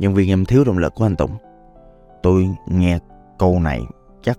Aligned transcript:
nhân 0.00 0.14
viên 0.14 0.28
em 0.28 0.44
thiếu 0.44 0.64
động 0.64 0.78
lực 0.78 0.94
của 0.94 1.06
anh 1.06 1.16
Tùng. 1.16 1.30
Tôi 2.22 2.48
nghe 2.66 2.98
câu 3.38 3.60
này 3.60 3.82
chắc 4.22 4.38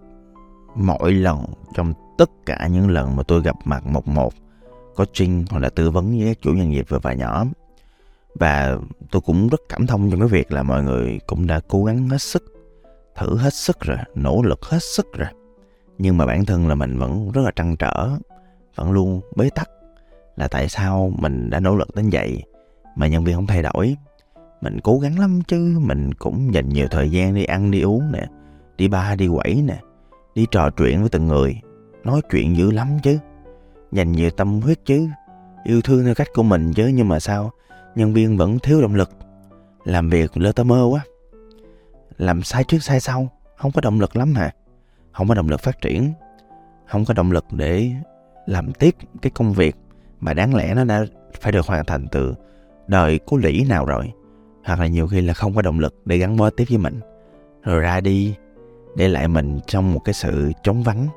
mỗi 0.75 1.13
lần 1.13 1.45
trong 1.73 1.93
tất 2.17 2.29
cả 2.45 2.67
những 2.71 2.89
lần 2.89 3.15
mà 3.15 3.23
tôi 3.23 3.41
gặp 3.41 3.55
mặt 3.65 3.85
một 3.85 4.07
một, 4.07 4.33
có 4.95 5.05
trinh 5.13 5.45
hoặc 5.49 5.59
là 5.59 5.69
tư 5.69 5.89
vấn 5.89 6.17
với 6.17 6.27
các 6.27 6.41
chủ 6.41 6.55
doanh 6.55 6.69
nghiệp 6.69 6.85
vừa 6.89 6.99
và 6.99 7.13
nhỏ 7.13 7.45
và 8.35 8.77
tôi 9.11 9.21
cũng 9.21 9.49
rất 9.49 9.61
cảm 9.69 9.87
thông 9.87 10.11
trong 10.11 10.19
cái 10.19 10.29
việc 10.29 10.51
là 10.51 10.63
mọi 10.63 10.83
người 10.83 11.19
cũng 11.27 11.47
đã 11.47 11.59
cố 11.67 11.83
gắng 11.83 12.09
hết 12.09 12.21
sức, 12.21 12.43
thử 13.15 13.37
hết 13.37 13.53
sức 13.53 13.79
rồi, 13.79 13.97
nỗ 14.15 14.41
lực 14.41 14.65
hết 14.65 14.83
sức 14.83 15.13
rồi. 15.13 15.27
Nhưng 15.97 16.17
mà 16.17 16.25
bản 16.25 16.45
thân 16.45 16.67
là 16.67 16.75
mình 16.75 16.97
vẫn 16.97 17.31
rất 17.31 17.41
là 17.41 17.51
trăn 17.55 17.75
trở, 17.75 18.09
vẫn 18.75 18.91
luôn 18.91 19.21
bế 19.35 19.49
tắc 19.55 19.69
là 20.35 20.47
tại 20.47 20.69
sao 20.69 21.11
mình 21.19 21.49
đã 21.49 21.59
nỗ 21.59 21.75
lực 21.75 21.95
đến 21.95 22.09
vậy 22.11 22.43
mà 22.95 23.07
nhân 23.07 23.23
viên 23.23 23.35
không 23.35 23.47
thay 23.47 23.61
đổi 23.61 23.95
mình 24.61 24.79
cố 24.83 24.99
gắng 24.99 25.19
lắm 25.19 25.41
chứ, 25.47 25.79
mình 25.81 26.13
cũng 26.13 26.53
dành 26.53 26.69
nhiều 26.69 26.87
thời 26.91 27.11
gian 27.11 27.35
đi 27.35 27.43
ăn, 27.43 27.71
đi 27.71 27.81
uống 27.81 28.11
nè, 28.11 28.25
đi 28.77 28.87
ba 28.87 29.15
đi 29.15 29.27
quẩy 29.27 29.61
nè, 29.65 29.79
đi 30.35 30.45
trò 30.51 30.69
chuyện 30.69 30.99
với 30.99 31.09
từng 31.09 31.27
người, 31.27 31.61
nói 32.03 32.21
chuyện 32.31 32.57
dữ 32.57 32.71
lắm 32.71 32.87
chứ, 33.03 33.17
dành 33.91 34.11
nhiều 34.11 34.29
tâm 34.29 34.61
huyết 34.61 34.85
chứ. 34.85 35.07
Yêu 35.63 35.81
thương 35.81 36.05
theo 36.05 36.15
cách 36.15 36.27
của 36.33 36.43
mình 36.43 36.73
chứ, 36.73 36.87
nhưng 36.87 37.07
mà 37.07 37.19
sao, 37.19 37.51
nhân 37.95 38.13
viên 38.13 38.37
vẫn 38.37 38.59
thiếu 38.59 38.81
động 38.81 38.95
lực. 38.95 39.09
Làm 39.83 40.09
việc 40.09 40.37
lơ 40.37 40.51
tơ 40.51 40.63
mơ 40.63 40.87
quá. 40.91 41.01
Làm 42.17 42.43
sai 42.43 42.63
trước 42.63 42.83
sai 42.83 42.99
sau, 42.99 43.29
không 43.57 43.71
có 43.71 43.81
động 43.81 43.99
lực 43.99 44.15
lắm 44.15 44.33
hả? 44.33 44.51
Không 45.11 45.27
có 45.27 45.33
động 45.33 45.49
lực 45.49 45.59
phát 45.59 45.81
triển, 45.81 46.13
không 46.87 47.05
có 47.05 47.13
động 47.13 47.31
lực 47.31 47.45
để 47.51 47.91
làm 48.45 48.73
tiếp 48.73 48.95
cái 49.21 49.31
công 49.35 49.53
việc 49.53 49.75
mà 50.19 50.33
đáng 50.33 50.55
lẽ 50.55 50.73
nó 50.75 50.83
đã 50.83 51.05
phải 51.41 51.51
được 51.51 51.65
hoàn 51.65 51.85
thành 51.85 52.07
từ 52.11 52.35
đời 52.87 53.19
của 53.19 53.37
lĩ 53.37 53.65
nào 53.69 53.85
rồi 53.85 54.11
hoặc 54.63 54.79
là 54.79 54.87
nhiều 54.87 55.07
khi 55.07 55.21
là 55.21 55.33
không 55.33 55.55
có 55.55 55.61
động 55.61 55.79
lực 55.79 55.95
để 56.05 56.17
gắn 56.17 56.37
bó 56.37 56.49
tiếp 56.49 56.65
với 56.69 56.77
mình. 56.77 56.99
Rồi 57.63 57.79
ra 57.79 58.01
đi 58.01 58.35
để 58.95 59.07
lại 59.07 59.27
mình 59.27 59.59
trong 59.67 59.93
một 59.93 59.99
cái 59.99 60.13
sự 60.13 60.51
trống 60.63 60.83
vắng. 60.83 61.07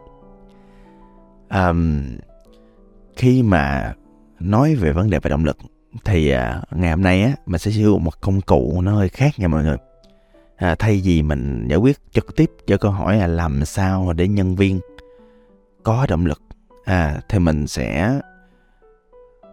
Um, 1.50 2.02
khi 3.16 3.42
mà 3.42 3.94
nói 4.40 4.74
về 4.74 4.92
vấn 4.92 5.10
đề 5.10 5.18
về 5.18 5.30
động 5.30 5.44
lực 5.44 5.58
thì 6.04 6.34
uh, 6.34 6.38
ngày 6.78 6.90
hôm 6.90 7.02
nay 7.02 7.22
á 7.22 7.32
mình 7.46 7.58
sẽ 7.58 7.70
sử 7.70 7.80
dụng 7.80 8.04
một 8.04 8.20
công 8.20 8.40
cụ 8.40 8.80
nó 8.82 8.94
hơi 8.94 9.08
khác 9.08 9.30
nha 9.38 9.48
mọi 9.48 9.62
người. 9.62 9.76
À, 10.56 10.74
thay 10.78 11.00
vì 11.04 11.22
mình 11.22 11.66
giải 11.68 11.78
quyết 11.78 11.98
trực 12.12 12.36
tiếp 12.36 12.50
cho 12.66 12.76
câu 12.76 12.90
hỏi 12.90 13.16
là 13.18 13.26
làm 13.26 13.64
sao 13.64 14.12
để 14.12 14.28
nhân 14.28 14.56
viên 14.56 14.80
có 15.82 16.06
động 16.08 16.26
lực 16.26 16.42
à 16.84 17.20
thì 17.28 17.38
mình 17.38 17.66
sẽ 17.66 18.18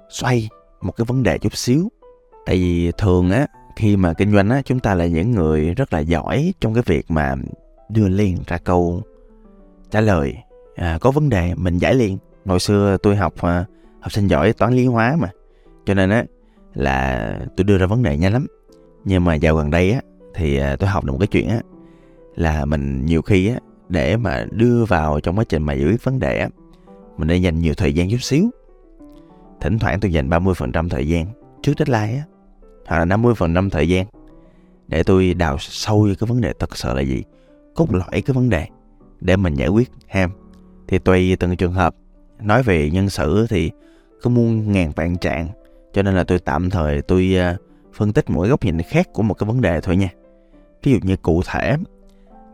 xoay 0.09 0.49
một 0.81 0.91
cái 0.91 1.05
vấn 1.05 1.23
đề 1.23 1.37
chút 1.37 1.55
xíu. 1.55 1.89
Tại 2.45 2.55
vì 2.55 2.91
thường 2.97 3.31
á 3.31 3.47
khi 3.75 3.97
mà 3.97 4.13
kinh 4.13 4.31
doanh 4.31 4.49
á 4.49 4.61
chúng 4.65 4.79
ta 4.79 4.95
là 4.95 5.05
những 5.05 5.31
người 5.31 5.73
rất 5.73 5.93
là 5.93 5.99
giỏi 5.99 6.53
trong 6.61 6.73
cái 6.73 6.83
việc 6.85 7.11
mà 7.11 7.35
đưa 7.89 8.07
liền 8.07 8.37
ra 8.47 8.57
câu 8.57 9.01
trả 9.91 10.01
lời. 10.01 10.35
À, 10.75 10.97
có 11.01 11.11
vấn 11.11 11.29
đề 11.29 11.53
mình 11.55 11.77
giải 11.77 11.95
liền. 11.95 12.17
Hồi 12.45 12.59
xưa 12.59 12.97
tôi 13.03 13.15
học 13.15 13.33
à, 13.41 13.65
học 13.99 14.11
sinh 14.11 14.27
giỏi 14.27 14.53
toán 14.53 14.73
lý 14.73 14.85
hóa 14.85 15.15
mà. 15.19 15.29
Cho 15.85 15.93
nên 15.93 16.09
á 16.09 16.25
là 16.73 17.39
tôi 17.57 17.63
đưa 17.63 17.77
ra 17.77 17.85
vấn 17.85 18.03
đề 18.03 18.17
nhanh 18.17 18.33
lắm. 18.33 18.47
Nhưng 19.05 19.23
mà 19.23 19.35
dạo 19.35 19.55
gần 19.55 19.69
đây 19.71 19.91
á 19.91 20.01
thì 20.35 20.57
à, 20.57 20.75
tôi 20.75 20.89
học 20.89 21.05
được 21.05 21.11
một 21.11 21.19
cái 21.19 21.27
chuyện 21.27 21.49
á 21.49 21.61
là 22.35 22.65
mình 22.65 23.05
nhiều 23.05 23.21
khi 23.21 23.47
á 23.47 23.55
để 23.89 24.17
mà 24.17 24.45
đưa 24.51 24.85
vào 24.85 25.19
trong 25.19 25.37
quá 25.37 25.43
trình 25.49 25.63
mà 25.63 25.73
giải 25.73 25.89
quyết 25.89 26.03
vấn 26.03 26.19
đề 26.19 26.39
á 26.39 26.49
mình 27.17 27.27
nên 27.27 27.41
dành 27.41 27.59
nhiều 27.59 27.73
thời 27.73 27.93
gian 27.93 28.11
chút 28.11 28.21
xíu. 28.21 28.49
Thỉnh 29.61 29.79
thoảng 29.79 29.99
tôi 29.99 30.13
dành 30.13 30.29
30% 30.29 30.89
thời 30.89 31.07
gian 31.07 31.25
trước 31.61 31.73
deadline 31.77 32.17
á 32.17 32.23
hoặc 32.85 32.99
là 32.99 33.05
50% 33.05 33.69
thời 33.69 33.89
gian. 33.89 34.05
Để 34.87 35.03
tôi 35.03 35.33
đào 35.33 35.57
sâu 35.59 36.07
cái 36.19 36.27
vấn 36.27 36.41
đề 36.41 36.53
thật 36.59 36.77
sự 36.77 36.93
là 36.93 37.01
gì. 37.01 37.23
Cốt 37.75 37.93
lõi 37.93 38.21
cái 38.21 38.33
vấn 38.33 38.49
đề. 38.49 38.67
Để 39.21 39.35
mình 39.35 39.53
giải 39.53 39.67
quyết 39.67 39.91
ham 40.07 40.31
thì 40.87 40.99
tùy 40.99 41.35
từng 41.35 41.55
trường 41.55 41.73
hợp. 41.73 41.95
Nói 42.39 42.63
về 42.63 42.89
nhân 42.91 43.09
sự 43.09 43.47
thì 43.49 43.71
có 44.21 44.29
muôn 44.29 44.71
ngàn 44.71 44.91
vạn 44.95 45.17
trạng. 45.17 45.47
Cho 45.93 46.01
nên 46.01 46.15
là 46.15 46.23
tôi 46.23 46.39
tạm 46.39 46.69
thời 46.69 47.01
tôi 47.01 47.35
ờ, 47.35 47.55
phân 47.93 48.13
tích 48.13 48.29
mỗi 48.29 48.49
góc 48.49 48.65
nhìn 48.65 48.81
khác 48.81 49.07
của 49.13 49.23
một 49.23 49.33
cái 49.33 49.47
vấn 49.47 49.61
đề 49.61 49.81
thôi 49.81 49.95
nha. 49.95 50.09
Ví 50.83 50.91
dụ 50.91 50.97
như 51.01 51.15
cụ 51.15 51.41
thể 51.45 51.75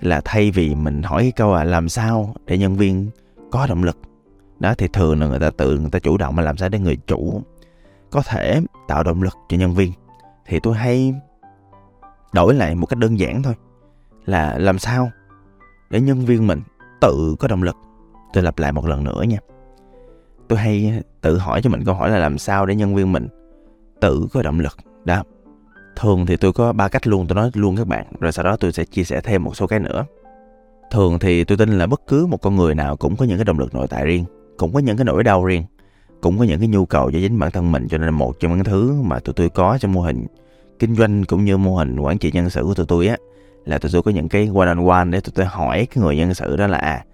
là 0.01 0.21
thay 0.25 0.51
vì 0.51 0.75
mình 0.75 1.03
hỏi 1.03 1.21
cái 1.21 1.31
câu 1.31 1.53
là 1.53 1.63
làm 1.63 1.89
sao 1.89 2.35
để 2.45 2.57
nhân 2.57 2.75
viên 2.75 3.09
có 3.51 3.67
động 3.67 3.83
lực. 3.83 3.97
Đó, 4.59 4.73
thì 4.77 4.87
thường 4.93 5.19
là 5.19 5.27
người 5.27 5.39
ta 5.39 5.49
tự, 5.49 5.79
người 5.79 5.89
ta 5.89 5.99
chủ 5.99 6.17
động 6.17 6.35
mà 6.35 6.43
làm 6.43 6.57
sao 6.57 6.69
để 6.69 6.79
người 6.79 6.97
chủ 7.07 7.41
có 8.11 8.21
thể 8.21 8.61
tạo 8.87 9.03
động 9.03 9.23
lực 9.23 9.33
cho 9.49 9.57
nhân 9.57 9.73
viên 9.73 9.91
thì 10.47 10.59
tôi 10.59 10.75
hay 10.75 11.13
đổi 12.33 12.53
lại 12.53 12.75
một 12.75 12.85
cách 12.85 12.99
đơn 12.99 13.19
giản 13.19 13.43
thôi, 13.43 13.53
là 14.25 14.57
làm 14.57 14.79
sao 14.79 15.11
để 15.89 16.01
nhân 16.01 16.25
viên 16.25 16.47
mình 16.47 16.61
tự 17.01 17.35
có 17.39 17.47
động 17.47 17.63
lực. 17.63 17.75
Tôi 18.33 18.43
lặp 18.43 18.59
lại 18.59 18.71
một 18.71 18.85
lần 18.85 19.03
nữa 19.03 19.23
nha. 19.27 19.37
Tôi 20.47 20.59
hay 20.59 21.03
tự 21.21 21.37
hỏi 21.37 21.61
cho 21.61 21.69
mình 21.69 21.83
câu 21.85 21.95
hỏi 21.95 22.09
là 22.09 22.17
làm 22.17 22.37
sao 22.37 22.65
để 22.65 22.75
nhân 22.75 22.95
viên 22.95 23.11
mình 23.11 23.27
tự 24.01 24.27
có 24.33 24.41
động 24.41 24.59
lực. 24.59 24.77
Đó. 25.05 25.23
Thường 25.95 26.25
thì 26.25 26.37
tôi 26.37 26.53
có 26.53 26.73
ba 26.73 26.87
cách 26.87 27.07
luôn, 27.07 27.27
tôi 27.27 27.35
nói 27.35 27.51
luôn 27.53 27.75
các 27.75 27.87
bạn, 27.87 28.05
rồi 28.19 28.31
sau 28.31 28.45
đó 28.45 28.57
tôi 28.59 28.71
sẽ 28.71 28.83
chia 28.83 29.03
sẻ 29.03 29.21
thêm 29.21 29.43
một 29.43 29.55
số 29.55 29.67
cái 29.67 29.79
nữa. 29.79 30.05
Thường 30.91 31.19
thì 31.19 31.43
tôi 31.43 31.57
tin 31.57 31.69
là 31.69 31.87
bất 31.87 32.01
cứ 32.07 32.25
một 32.25 32.41
con 32.41 32.55
người 32.55 32.75
nào 32.75 32.97
cũng 32.97 33.15
có 33.15 33.25
những 33.25 33.37
cái 33.37 33.45
động 33.45 33.59
lực 33.59 33.75
nội 33.75 33.87
tại 33.87 34.05
riêng, 34.05 34.25
cũng 34.57 34.73
có 34.73 34.79
những 34.79 34.97
cái 34.97 35.05
nỗi 35.05 35.23
đau 35.23 35.45
riêng 35.45 35.63
cũng 36.21 36.37
có 36.37 36.43
những 36.43 36.59
cái 36.59 36.67
nhu 36.67 36.85
cầu 36.85 37.11
cho 37.11 37.19
chính 37.19 37.39
bản 37.39 37.51
thân 37.51 37.71
mình 37.71 37.87
cho 37.87 37.97
nên 37.97 38.05
là 38.05 38.11
một 38.11 38.39
trong 38.39 38.55
những 38.55 38.63
thứ 38.63 39.01
mà 39.01 39.19
tụi 39.19 39.33
tôi 39.33 39.49
có 39.49 39.77
trong 39.81 39.93
mô 39.93 40.01
hình 40.01 40.25
kinh 40.79 40.95
doanh 40.95 41.23
cũng 41.25 41.45
như 41.45 41.57
mô 41.57 41.75
hình 41.75 41.99
quản 41.99 42.17
trị 42.17 42.31
nhân 42.31 42.49
sự 42.49 42.63
của 42.63 42.73
tụi 42.73 42.85
tôi 42.85 43.07
á 43.07 43.17
là 43.65 43.77
tụi 43.77 43.91
tôi 43.93 44.03
có 44.03 44.11
những 44.11 44.29
cái 44.29 44.49
one 44.55 44.67
on 44.67 44.87
one 44.87 45.05
để 45.05 45.19
tụi 45.19 45.31
tôi 45.35 45.45
hỏi 45.45 45.87
cái 45.93 46.03
người 46.03 46.15
nhân 46.17 46.33
sự 46.33 46.57
đó 46.57 46.67
là 46.67 46.77
à 46.77 47.05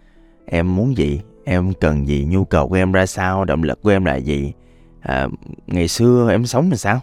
em 0.45 0.75
muốn 0.75 0.97
gì? 0.97 1.21
Em 1.43 1.73
cần 1.73 2.07
gì? 2.07 2.27
Nhu 2.29 2.45
cầu 2.45 2.67
của 2.69 2.75
em 2.75 2.91
ra 2.91 3.05
sao? 3.05 3.45
Động 3.45 3.63
lực 3.63 3.81
của 3.81 3.89
em 3.89 4.05
là 4.05 4.15
gì? 4.15 4.53
À, 5.01 5.27
ngày 5.67 5.87
xưa 5.87 6.31
em 6.31 6.45
sống 6.45 6.69
làm 6.69 6.77
sao? 6.77 6.99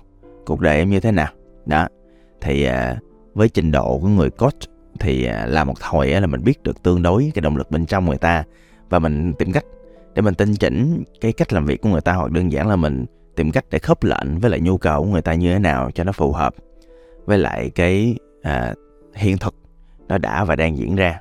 Cuộc 0.46 0.60
đời 0.60 0.76
em 0.76 0.90
như 0.90 1.00
thế 1.00 1.12
nào? 1.12 1.28
Đó. 1.66 1.88
Thì 2.40 2.64
à, 2.64 2.96
với 3.34 3.48
trình 3.48 3.72
độ 3.72 3.98
của 3.98 4.08
người 4.08 4.30
coach 4.30 4.58
thì 5.00 5.24
à, 5.24 5.46
làm 5.46 5.66
một 5.66 5.80
hồi 5.80 6.12
á, 6.12 6.20
là 6.20 6.26
mình 6.26 6.44
biết 6.44 6.62
được 6.62 6.82
tương 6.82 7.02
đối 7.02 7.30
cái 7.34 7.42
động 7.42 7.56
lực 7.56 7.70
bên 7.70 7.86
trong 7.86 8.06
người 8.06 8.18
ta 8.18 8.44
và 8.88 8.98
mình 8.98 9.34
tìm 9.34 9.52
cách 9.52 9.64
để 10.14 10.22
mình 10.22 10.34
tinh 10.34 10.54
chỉnh 10.54 11.04
cái 11.20 11.32
cách 11.32 11.52
làm 11.52 11.64
việc 11.64 11.80
của 11.80 11.88
người 11.88 12.00
ta 12.00 12.12
hoặc 12.12 12.30
đơn 12.30 12.52
giản 12.52 12.68
là 12.68 12.76
mình 12.76 13.06
tìm 13.36 13.52
cách 13.52 13.64
để 13.70 13.78
khớp 13.78 14.04
lệnh 14.04 14.38
với 14.38 14.50
lại 14.50 14.60
nhu 14.60 14.78
cầu 14.78 15.02
của 15.02 15.08
người 15.08 15.22
ta 15.22 15.34
như 15.34 15.52
thế 15.52 15.58
nào 15.58 15.90
cho 15.94 16.04
nó 16.04 16.12
phù 16.12 16.32
hợp 16.32 16.54
với 17.24 17.38
lại 17.38 17.70
cái 17.74 18.16
à, 18.42 18.74
hiện 19.14 19.38
thực 19.38 19.54
nó 20.08 20.18
đã 20.18 20.44
và 20.44 20.56
đang 20.56 20.78
diễn 20.78 20.96
ra. 20.96 21.20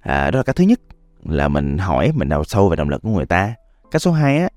À, 0.00 0.30
đó 0.30 0.36
là 0.36 0.42
cái 0.42 0.54
thứ 0.54 0.64
nhất 0.64 0.80
là 1.24 1.48
mình 1.48 1.78
hỏi 1.78 2.12
mình 2.14 2.28
đào 2.28 2.44
sâu 2.44 2.68
về 2.68 2.76
động 2.76 2.88
lực 2.88 3.02
của 3.02 3.08
người 3.08 3.26
ta. 3.26 3.54
Cái 3.90 4.00
số 4.00 4.12
2 4.12 4.38
á 4.38 4.48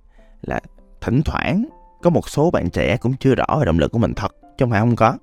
là 0.42 0.60
thỉnh 1.02 1.22
thoảng 1.26 1.66
có 2.02 2.10
một 2.10 2.30
số 2.30 2.52
bạn 2.52 2.70
trẻ 2.70 2.98
cũng 2.98 3.14
chưa 3.20 3.36
rõ 3.36 3.46
về 3.60 3.66
động 3.66 3.80
lực 3.80 3.92
của 3.92 4.00
mình 4.00 4.14
thật 4.14 4.36
chứ 4.42 4.66
không 4.66 4.72
phải 4.72 4.80
không 4.80 4.96
có. 4.96 5.18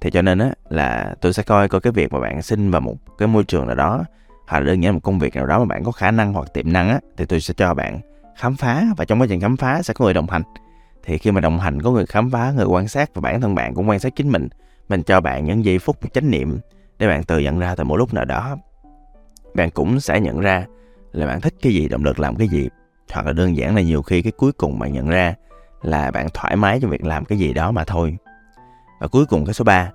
Thì 0.00 0.10
cho 0.10 0.22
nên 0.22 0.38
á 0.38 0.52
là 0.68 1.14
tôi 1.20 1.32
sẽ 1.32 1.42
coi 1.42 1.68
coi 1.68 1.80
cái 1.80 1.92
việc 1.92 2.12
mà 2.12 2.20
bạn 2.20 2.42
xin 2.42 2.70
vào 2.70 2.80
một 2.80 2.96
cái 3.18 3.28
môi 3.28 3.44
trường 3.44 3.66
nào 3.66 3.76
đó 3.76 4.04
hoặc 4.50 4.60
là 4.60 4.66
đơn 4.66 4.82
giản 4.82 4.94
một 4.94 5.00
công 5.02 5.18
việc 5.18 5.36
nào 5.36 5.46
đó 5.46 5.58
mà 5.58 5.64
bạn 5.64 5.84
có 5.84 5.92
khả 5.92 6.10
năng 6.10 6.32
hoặc 6.32 6.54
tiềm 6.54 6.72
năng 6.72 6.88
á, 6.88 7.00
thì 7.16 7.24
tôi 7.26 7.40
sẽ 7.40 7.54
cho 7.56 7.74
bạn 7.74 8.00
khám 8.36 8.56
phá 8.56 8.84
và 8.96 9.04
trong 9.04 9.20
quá 9.20 9.26
trình 9.30 9.40
khám 9.40 9.56
phá 9.56 9.82
sẽ 9.82 9.94
có 9.94 10.04
người 10.04 10.14
đồng 10.14 10.30
hành. 10.30 10.42
Thì 11.02 11.18
khi 11.18 11.30
mà 11.30 11.40
đồng 11.40 11.58
hành, 11.58 11.82
có 11.82 11.90
người 11.90 12.06
khám 12.06 12.30
phá, 12.30 12.52
người 12.56 12.66
quan 12.66 12.88
sát 12.88 13.10
và 13.14 13.20
bản 13.20 13.40
thân 13.40 13.54
bạn 13.54 13.74
cũng 13.74 13.88
quan 13.88 13.98
sát 13.98 14.16
chính 14.16 14.28
mình 14.28 14.48
mình 14.88 15.02
cho 15.02 15.20
bạn 15.20 15.44
những 15.44 15.64
giây 15.64 15.78
phút 15.78 16.12
chánh 16.12 16.30
niệm 16.30 16.58
để 16.98 17.08
bạn 17.08 17.24
tự 17.24 17.38
nhận 17.38 17.58
ra 17.58 17.74
từ 17.74 17.84
một 17.84 17.96
lúc 17.96 18.14
nào 18.14 18.24
đó. 18.24 18.56
Bạn 19.54 19.70
cũng 19.70 20.00
sẽ 20.00 20.20
nhận 20.20 20.40
ra 20.40 20.66
là 21.12 21.26
bạn 21.26 21.40
thích 21.40 21.54
cái 21.62 21.72
gì, 21.72 21.88
động 21.88 22.04
lực 22.04 22.20
làm 22.20 22.36
cái 22.36 22.48
gì. 22.48 22.68
Hoặc 23.12 23.26
là 23.26 23.32
đơn 23.32 23.56
giản 23.56 23.76
là 23.76 23.82
nhiều 23.82 24.02
khi 24.02 24.22
cái 24.22 24.32
cuối 24.32 24.52
cùng 24.52 24.78
bạn 24.78 24.92
nhận 24.92 25.08
ra 25.08 25.34
là 25.82 26.10
bạn 26.10 26.26
thoải 26.34 26.56
mái 26.56 26.80
trong 26.80 26.90
việc 26.90 27.04
làm 27.04 27.24
cái 27.24 27.38
gì 27.38 27.52
đó 27.52 27.70
mà 27.70 27.84
thôi. 27.84 28.16
Và 29.00 29.08
cuối 29.08 29.26
cùng 29.26 29.44
cái 29.44 29.54
số 29.54 29.64
3 29.64 29.90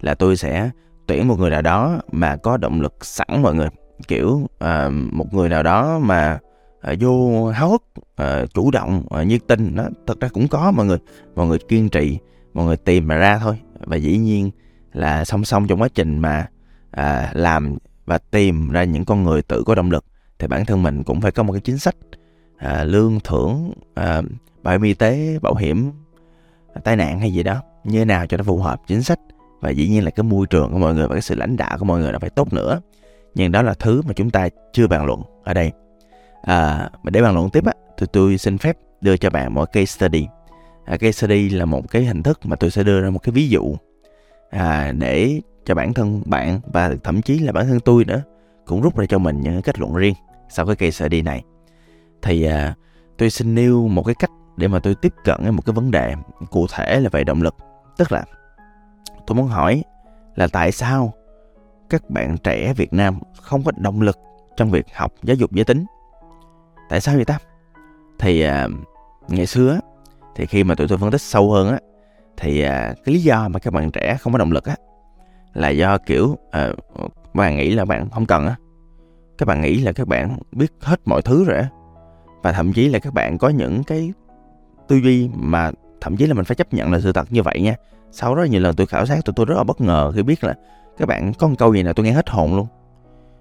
là 0.00 0.14
tôi 0.14 0.36
sẽ 0.36 0.70
tuyển 1.06 1.28
một 1.28 1.38
người 1.38 1.50
nào 1.50 1.62
đó 1.62 2.00
mà 2.12 2.36
có 2.36 2.56
động 2.56 2.80
lực 2.80 3.04
sẵn 3.04 3.42
mọi 3.42 3.54
người 3.54 3.68
kiểu 4.08 4.28
uh, 4.64 4.92
một 5.12 5.34
người 5.34 5.48
nào 5.48 5.62
đó 5.62 5.98
mà 5.98 6.38
uh, 6.92 6.98
vô 7.00 7.46
háo 7.46 7.70
hức 7.70 7.82
uh, 8.22 8.54
chủ 8.54 8.70
động 8.70 9.02
uh, 9.20 9.26
nhiệt 9.26 9.40
tình 9.46 9.76
đó 9.76 9.88
thật 10.06 10.20
ra 10.20 10.28
cũng 10.28 10.48
có 10.48 10.70
mọi 10.70 10.86
người 10.86 10.98
mọi 11.34 11.46
người 11.46 11.58
kiên 11.58 11.88
trì 11.88 12.18
mọi 12.54 12.66
người 12.66 12.76
tìm 12.76 13.08
mà 13.08 13.16
ra 13.16 13.38
thôi. 13.38 13.58
Và 13.80 13.96
dĩ 13.96 14.18
nhiên 14.18 14.50
là 14.92 15.24
song 15.24 15.44
song 15.44 15.66
trong 15.66 15.80
quá 15.80 15.88
trình 15.94 16.18
mà 16.18 16.46
à, 16.90 17.30
làm 17.34 17.76
và 18.06 18.18
tìm 18.18 18.70
ra 18.70 18.84
những 18.84 19.04
con 19.04 19.24
người 19.24 19.42
tự 19.42 19.62
có 19.66 19.74
động 19.74 19.90
lực 19.90 20.04
thì 20.38 20.46
bản 20.46 20.64
thân 20.64 20.82
mình 20.82 21.02
cũng 21.02 21.20
phải 21.20 21.32
có 21.32 21.42
một 21.42 21.52
cái 21.52 21.60
chính 21.60 21.78
sách 21.78 21.96
à, 22.56 22.84
lương 22.84 23.20
thưởng 23.20 23.72
à, 23.94 24.22
bảo 24.62 24.72
hiểm 24.72 24.82
y 24.82 24.94
tế 24.94 25.38
bảo 25.42 25.54
hiểm 25.54 25.90
tai 26.84 26.96
nạn 26.96 27.20
hay 27.20 27.32
gì 27.32 27.42
đó 27.42 27.62
như 27.84 27.98
thế 27.98 28.04
nào 28.04 28.26
cho 28.26 28.36
nó 28.36 28.44
phù 28.44 28.58
hợp 28.58 28.80
chính 28.86 29.02
sách. 29.02 29.18
Và 29.60 29.70
dĩ 29.70 29.88
nhiên 29.88 30.04
là 30.04 30.10
cái 30.10 30.24
môi 30.24 30.46
trường 30.46 30.72
của 30.72 30.78
mọi 30.78 30.94
người 30.94 31.08
và 31.08 31.14
cái 31.14 31.22
sự 31.22 31.34
lãnh 31.34 31.56
đạo 31.56 31.78
của 31.78 31.84
mọi 31.84 32.00
người 32.00 32.12
là 32.12 32.18
phải 32.18 32.30
tốt 32.30 32.52
nữa 32.52 32.80
nhưng 33.34 33.52
đó 33.52 33.62
là 33.62 33.74
thứ 33.74 34.02
mà 34.02 34.12
chúng 34.12 34.30
ta 34.30 34.48
chưa 34.72 34.86
bàn 34.86 35.06
luận 35.06 35.22
ở 35.44 35.54
đây. 35.54 35.72
À, 36.42 36.90
để 37.04 37.22
bàn 37.22 37.34
luận 37.34 37.50
tiếp 37.50 37.64
á 37.66 37.72
thì 37.98 38.06
tôi 38.12 38.38
xin 38.38 38.58
phép 38.58 38.76
đưa 39.00 39.16
cho 39.16 39.30
bạn 39.30 39.54
một 39.54 39.72
case 39.72 39.84
study. 39.84 40.26
À, 40.84 40.96
case 40.96 41.12
study 41.12 41.48
là 41.48 41.64
một 41.64 41.90
cái 41.90 42.04
hình 42.04 42.22
thức 42.22 42.40
mà 42.44 42.56
tôi 42.56 42.70
sẽ 42.70 42.82
đưa 42.82 43.00
ra 43.00 43.10
một 43.10 43.18
cái 43.18 43.32
ví 43.32 43.48
dụ 43.48 43.76
à, 44.50 44.92
để 44.98 45.40
cho 45.64 45.74
bản 45.74 45.94
thân 45.94 46.22
bạn 46.24 46.60
và 46.72 46.94
thậm 47.04 47.22
chí 47.22 47.38
là 47.38 47.52
bản 47.52 47.66
thân 47.66 47.80
tôi 47.80 48.04
nữa 48.04 48.22
cũng 48.66 48.82
rút 48.82 48.96
ra 48.96 49.06
cho 49.06 49.18
mình 49.18 49.40
những 49.40 49.62
kết 49.62 49.78
luận 49.78 49.94
riêng 49.94 50.14
sau 50.48 50.66
cái 50.66 50.76
case 50.76 50.90
study 50.90 51.22
này. 51.22 51.42
Thì 52.22 52.44
à, 52.44 52.74
tôi 53.18 53.30
xin 53.30 53.54
nêu 53.54 53.88
một 53.88 54.02
cái 54.02 54.14
cách 54.14 54.30
để 54.56 54.68
mà 54.68 54.78
tôi 54.78 54.94
tiếp 54.94 55.14
cận 55.24 55.36
với 55.42 55.52
một 55.52 55.62
cái 55.66 55.72
vấn 55.74 55.90
đề 55.90 56.14
cụ 56.50 56.66
thể 56.72 57.00
là 57.00 57.08
về 57.12 57.24
động 57.24 57.42
lực. 57.42 57.54
Tức 57.96 58.12
là 58.12 58.24
tôi 59.26 59.36
muốn 59.36 59.46
hỏi 59.46 59.82
là 60.34 60.46
tại 60.46 60.72
sao 60.72 61.12
các 61.90 62.10
bạn 62.10 62.36
trẻ 62.38 62.72
Việt 62.76 62.92
Nam 62.92 63.18
không 63.42 63.62
có 63.62 63.72
động 63.76 64.02
lực 64.02 64.18
trong 64.56 64.70
việc 64.70 64.86
học 64.94 65.12
giáo 65.22 65.36
dục 65.36 65.52
giới 65.52 65.64
tính. 65.64 65.84
Tại 66.88 67.00
sao 67.00 67.14
vậy 67.14 67.24
ta? 67.24 67.38
Thì 68.18 68.40
à, 68.40 68.68
ngày 69.28 69.46
xưa 69.46 69.80
thì 70.36 70.46
khi 70.46 70.64
mà 70.64 70.74
tụi 70.74 70.88
tôi 70.88 70.98
phân 70.98 71.10
tích 71.10 71.20
sâu 71.20 71.52
hơn 71.52 71.68
á 71.70 71.78
thì 72.36 72.62
à, 72.62 72.94
cái 73.04 73.14
lý 73.14 73.20
do 73.20 73.48
mà 73.48 73.58
các 73.58 73.72
bạn 73.72 73.90
trẻ 73.90 74.16
không 74.20 74.32
có 74.32 74.38
động 74.38 74.52
lực 74.52 74.64
á 74.64 74.76
là 75.54 75.68
do 75.68 75.98
kiểu 75.98 76.36
à, 76.50 76.68
bạn 77.34 77.56
nghĩ 77.56 77.70
là 77.70 77.84
bạn 77.84 78.10
không 78.10 78.26
cần 78.26 78.46
á. 78.46 78.56
Các 79.38 79.46
bạn 79.46 79.60
nghĩ 79.60 79.80
là 79.80 79.92
các 79.92 80.08
bạn 80.08 80.38
biết 80.52 80.72
hết 80.80 81.00
mọi 81.04 81.22
thứ 81.22 81.44
rồi 81.44 81.58
á. 81.58 81.68
Và 82.42 82.52
thậm 82.52 82.72
chí 82.72 82.88
là 82.88 82.98
các 82.98 83.14
bạn 83.14 83.38
có 83.38 83.48
những 83.48 83.84
cái 83.84 84.12
tư 84.88 84.96
duy 84.96 85.28
mà 85.34 85.70
thậm 86.00 86.16
chí 86.16 86.26
là 86.26 86.34
mình 86.34 86.44
phải 86.44 86.54
chấp 86.54 86.74
nhận 86.74 86.92
là 86.92 87.00
sự 87.00 87.12
thật 87.12 87.32
như 87.32 87.42
vậy 87.42 87.60
nha. 87.60 87.74
Sau 88.12 88.34
đó 88.34 88.42
nhiều 88.42 88.60
lần 88.60 88.76
tôi 88.76 88.86
khảo 88.86 89.06
sát 89.06 89.24
tụi 89.24 89.34
tôi 89.36 89.46
rất 89.46 89.54
là 89.56 89.64
bất 89.64 89.80
ngờ 89.80 90.12
khi 90.14 90.22
biết 90.22 90.44
là 90.44 90.54
các 91.00 91.06
bạn 91.06 91.32
có 91.38 91.48
một 91.48 91.54
câu 91.58 91.74
gì 91.74 91.82
nào 91.82 91.92
tôi 91.92 92.06
nghe 92.06 92.12
hết 92.12 92.30
hồn 92.30 92.56
luôn. 92.56 92.66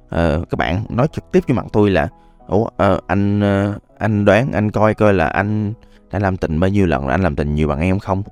À, 0.10 0.38
các 0.50 0.58
bạn 0.58 0.84
nói 0.90 1.08
trực 1.12 1.32
tiếp 1.32 1.44
với 1.48 1.56
mặt 1.56 1.66
tôi 1.74 1.90
là 1.90 2.10
ủa 2.48 2.68
à, 2.78 2.98
anh 3.08 3.44
à, 3.44 3.76
anh 3.98 4.26
đoán 4.26 4.52
anh 4.52 4.72
coi 4.72 4.94
coi 4.94 5.14
là 5.14 5.28
anh 5.28 5.74
đã 6.12 6.20
làm 6.20 6.38
tình 6.38 6.60
bao 6.60 6.70
nhiêu 6.70 6.86
lần 6.86 7.08
là 7.08 7.14
anh 7.14 7.22
làm 7.22 7.36
tình 7.36 7.56
nhiều 7.56 7.68
bằng 7.68 7.80
em 7.80 8.00
không? 8.00 8.24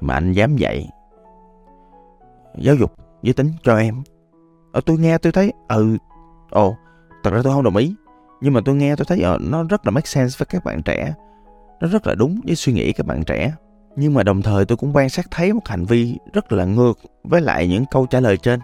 Mà 0.00 0.14
anh 0.14 0.32
dám 0.32 0.56
dạy 0.56 0.88
giáo 2.58 2.74
dục 2.74 2.92
giới 3.22 3.34
tính 3.34 3.52
cho 3.62 3.76
em. 3.76 4.02
Ở 4.72 4.80
tôi 4.86 4.98
nghe 4.98 5.18
tôi 5.18 5.32
thấy 5.32 5.52
ừ 5.68 5.96
ồ 6.50 6.76
thật 7.24 7.30
ra 7.30 7.40
tôi 7.44 7.52
không 7.52 7.64
đồng 7.64 7.76
ý. 7.76 7.94
Nhưng 8.40 8.52
mà 8.52 8.60
tôi 8.64 8.74
nghe 8.74 8.96
tôi 8.96 9.04
thấy 9.04 9.20
ờ, 9.20 9.38
nó 9.40 9.62
rất 9.62 9.86
là 9.86 9.90
make 9.90 10.06
sense 10.06 10.36
với 10.38 10.46
các 10.46 10.64
bạn 10.64 10.82
trẻ. 10.82 11.14
Nó 11.80 11.88
rất 11.88 12.06
là 12.06 12.14
đúng 12.14 12.40
với 12.44 12.56
suy 12.56 12.72
nghĩ 12.72 12.92
các 12.92 13.06
bạn 13.06 13.24
trẻ 13.24 13.52
nhưng 13.96 14.14
mà 14.14 14.22
đồng 14.22 14.42
thời 14.42 14.64
tôi 14.64 14.76
cũng 14.76 14.96
quan 14.96 15.08
sát 15.08 15.26
thấy 15.30 15.52
một 15.52 15.68
hành 15.68 15.84
vi 15.84 16.18
rất 16.32 16.52
là 16.52 16.64
ngược 16.64 16.98
với 17.22 17.40
lại 17.40 17.68
những 17.68 17.84
câu 17.90 18.06
trả 18.06 18.20
lời 18.20 18.36
trên. 18.36 18.60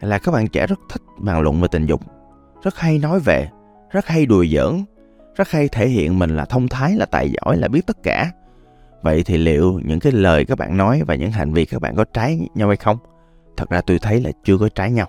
Là 0.00 0.18
các 0.18 0.32
bạn 0.32 0.48
trẻ 0.48 0.66
rất 0.66 0.80
thích 0.88 1.02
bàn 1.18 1.40
luận 1.40 1.60
về 1.60 1.68
tình 1.70 1.86
dục, 1.86 2.00
rất 2.62 2.78
hay 2.78 2.98
nói 2.98 3.20
về, 3.20 3.48
rất 3.90 4.06
hay 4.06 4.26
đùa 4.26 4.44
giỡn, 4.44 4.84
rất 5.34 5.50
hay 5.50 5.68
thể 5.68 5.88
hiện 5.88 6.18
mình 6.18 6.36
là 6.36 6.44
thông 6.44 6.68
thái, 6.68 6.92
là 6.96 7.06
tài 7.06 7.30
giỏi, 7.30 7.56
là 7.56 7.68
biết 7.68 7.86
tất 7.86 8.02
cả. 8.02 8.30
Vậy 9.02 9.22
thì 9.26 9.38
liệu 9.38 9.80
những 9.84 10.00
cái 10.00 10.12
lời 10.12 10.44
các 10.44 10.58
bạn 10.58 10.76
nói 10.76 11.02
và 11.06 11.14
những 11.14 11.30
hành 11.30 11.52
vi 11.52 11.64
các 11.64 11.82
bạn 11.82 11.96
có 11.96 12.04
trái 12.04 12.48
nhau 12.54 12.68
hay 12.68 12.76
không? 12.76 12.98
Thật 13.56 13.70
ra 13.70 13.80
tôi 13.86 13.98
thấy 13.98 14.20
là 14.20 14.30
chưa 14.44 14.58
có 14.58 14.68
trái 14.68 14.90
nhau. 14.90 15.06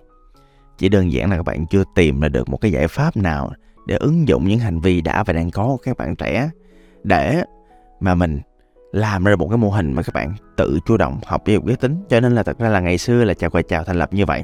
Chỉ 0.78 0.90
đơn 0.90 1.12
giản 1.12 1.30
là 1.30 1.38
các 1.38 1.44
bạn 1.44 1.66
chưa 1.66 1.84
tìm 1.96 2.20
ra 2.20 2.30
được 2.30 2.50
một 2.50 2.58
cái 2.62 2.72
giải 2.72 2.88
pháp 2.88 3.18
nào 3.18 3.52
để 3.86 3.98
ứng 3.98 4.28
dụng 4.28 4.48
những 4.48 4.60
hành 4.60 4.80
vi 4.80 5.02
đã 5.02 5.24
và 5.24 5.34
đang 5.34 5.52
có 5.52 5.64
của 5.64 5.78
các 5.78 5.98
bạn 5.98 6.16
trẻ 6.16 6.50
để 7.04 7.44
mà 8.00 8.16
mình 8.16 8.40
làm 8.92 9.24
ra 9.24 9.36
một 9.36 9.48
cái 9.50 9.58
mô 9.58 9.70
hình 9.70 9.94
mà 9.94 10.04
các 10.04 10.14
bạn 10.14 10.34
tự 10.58 10.80
chủ 10.86 10.98
động 10.98 11.20
học 11.26 11.44
giáo 11.46 11.54
dục 11.54 11.66
giới 11.66 11.76
tính. 11.76 12.04
Cho 12.10 12.20
nên 12.20 12.36
là 12.36 12.44
thật 12.44 12.60
ra 12.60 12.70
là 12.70 12.80
ngày 12.80 12.98
xưa 12.98 13.24
là 13.24 13.34
chào 13.34 13.50
quà 13.50 13.62
chào 13.62 13.84
thành 13.84 13.96
lập 13.96 14.14
như 14.14 14.26
vậy. 14.26 14.44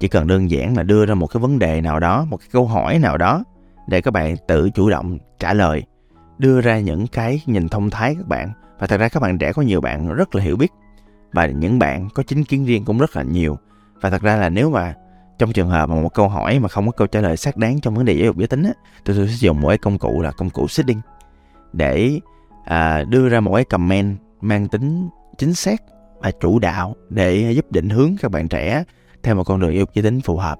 Chỉ 0.00 0.08
cần 0.08 0.26
đơn 0.26 0.50
giản 0.50 0.76
là 0.76 0.82
đưa 0.82 1.06
ra 1.06 1.14
một 1.14 1.26
cái 1.26 1.40
vấn 1.40 1.58
đề 1.58 1.80
nào 1.80 2.00
đó 2.00 2.24
một 2.30 2.36
cái 2.36 2.48
câu 2.52 2.66
hỏi 2.66 2.98
nào 2.98 3.18
đó 3.18 3.44
để 3.86 4.00
các 4.00 4.10
bạn 4.10 4.36
tự 4.48 4.70
chủ 4.70 4.90
động 4.90 5.18
trả 5.38 5.54
lời 5.54 5.82
đưa 6.38 6.60
ra 6.60 6.78
những 6.78 7.06
cái 7.06 7.40
nhìn 7.46 7.68
thông 7.68 7.90
thái 7.90 8.14
các 8.14 8.28
bạn. 8.28 8.52
Và 8.78 8.86
thật 8.86 9.00
ra 9.00 9.08
các 9.08 9.20
bạn 9.20 9.38
trẻ 9.38 9.52
có 9.52 9.62
nhiều 9.62 9.80
bạn 9.80 10.14
rất 10.14 10.34
là 10.34 10.42
hiểu 10.42 10.56
biết 10.56 10.72
và 11.32 11.46
những 11.46 11.78
bạn 11.78 12.08
có 12.14 12.22
chính 12.22 12.44
kiến 12.44 12.64
riêng 12.64 12.84
cũng 12.84 12.98
rất 12.98 13.16
là 13.16 13.22
nhiều. 13.22 13.58
Và 14.00 14.10
thật 14.10 14.22
ra 14.22 14.36
là 14.36 14.48
nếu 14.48 14.70
mà 14.70 14.94
trong 15.38 15.52
trường 15.52 15.68
hợp 15.68 15.88
mà 15.88 15.94
một 15.94 16.14
câu 16.14 16.28
hỏi 16.28 16.58
mà 16.58 16.68
không 16.68 16.86
có 16.86 16.92
câu 16.92 17.06
trả 17.06 17.20
lời 17.20 17.36
xác 17.36 17.56
đáng 17.56 17.80
trong 17.80 17.94
vấn 17.94 18.04
đề 18.04 18.12
giáo 18.12 18.26
dục 18.26 18.36
giới 18.36 18.46
tính 18.48 18.62
á, 18.62 18.72
tôi, 19.04 19.16
tôi 19.16 19.28
sẽ 19.28 19.34
dùng 19.34 19.60
một 19.60 19.68
cái 19.68 19.78
công 19.78 19.98
cụ 19.98 20.22
là 20.22 20.30
công 20.30 20.50
cụ 20.50 20.68
seeding 20.68 21.00
để 21.72 22.20
à, 22.70 23.04
đưa 23.04 23.28
ra 23.28 23.40
một 23.40 23.54
cái 23.54 23.64
comment 23.64 24.16
mang 24.40 24.68
tính 24.68 25.08
chính 25.38 25.54
xác 25.54 25.82
và 26.18 26.30
chủ 26.40 26.58
đạo 26.58 26.94
để 27.08 27.52
giúp 27.52 27.72
định 27.72 27.88
hướng 27.88 28.16
các 28.20 28.30
bạn 28.30 28.48
trẻ 28.48 28.84
theo 29.22 29.34
một 29.34 29.44
con 29.44 29.60
đường 29.60 29.70
yêu 29.70 29.84
giới 29.94 30.02
tính 30.02 30.20
phù 30.20 30.36
hợp. 30.36 30.58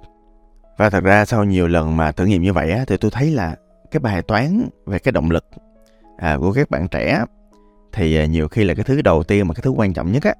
Và 0.78 0.90
thật 0.90 1.04
ra 1.04 1.24
sau 1.24 1.44
nhiều 1.44 1.68
lần 1.68 1.96
mà 1.96 2.12
thử 2.12 2.24
nghiệm 2.24 2.42
như 2.42 2.52
vậy 2.52 2.70
á, 2.70 2.84
thì 2.86 2.96
tôi 2.96 3.10
thấy 3.10 3.30
là 3.30 3.56
cái 3.90 4.00
bài 4.00 4.22
toán 4.22 4.68
về 4.86 4.98
cái 4.98 5.12
động 5.12 5.30
lực 5.30 5.44
à, 6.18 6.36
của 6.38 6.52
các 6.52 6.70
bạn 6.70 6.88
trẻ 6.88 7.24
thì 7.92 8.16
à, 8.16 8.26
nhiều 8.26 8.48
khi 8.48 8.64
là 8.64 8.74
cái 8.74 8.84
thứ 8.84 9.02
đầu 9.02 9.22
tiên 9.22 9.48
mà 9.48 9.54
cái 9.54 9.62
thứ 9.62 9.70
quan 9.70 9.92
trọng 9.92 10.12
nhất 10.12 10.22
á 10.24 10.34